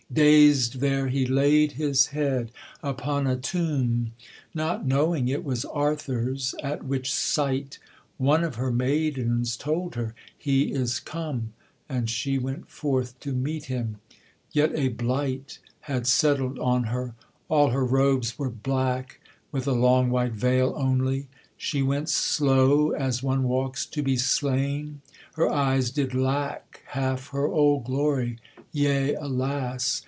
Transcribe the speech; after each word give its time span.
Dazed 0.13 0.81
there 0.81 1.07
he 1.07 1.25
laid 1.25 1.71
his 1.71 2.07
head 2.07 2.51
upon 2.83 3.27
a 3.27 3.37
tomb, 3.37 4.11
Not 4.53 4.85
knowing 4.85 5.29
it 5.29 5.45
was 5.45 5.63
Arthur's, 5.63 6.53
at 6.61 6.83
which 6.83 7.09
sight 7.13 7.79
One 8.17 8.43
of 8.43 8.55
her 8.55 8.73
maidens 8.73 9.55
told 9.55 9.95
her, 9.95 10.13
'He 10.37 10.73
is 10.73 10.99
come,' 10.99 11.53
And 11.87 12.09
she 12.09 12.37
went 12.37 12.69
forth 12.69 13.17
to 13.21 13.31
meet 13.31 13.67
him; 13.67 14.01
yet 14.51 14.73
a 14.75 14.89
blight 14.89 15.59
Had 15.79 16.05
settled 16.05 16.59
on 16.59 16.83
her, 16.83 17.13
all 17.47 17.69
her 17.69 17.85
robes 17.85 18.37
were 18.37 18.49
black, 18.49 19.21
With 19.53 19.65
a 19.65 19.71
long 19.71 20.09
white 20.09 20.33
veil 20.33 20.73
only; 20.75 21.29
she 21.55 21.81
went 21.81 22.09
slow, 22.09 22.89
As 22.91 23.23
one 23.23 23.43
walks 23.43 23.85
to 23.85 24.03
be 24.03 24.17
slain, 24.17 24.99
her 25.35 25.49
eyes 25.49 25.89
did 25.89 26.13
lack 26.13 26.81
Half 26.87 27.29
her 27.29 27.47
old 27.47 27.85
glory, 27.85 28.39
yea, 28.73 29.15
alas! 29.15 29.99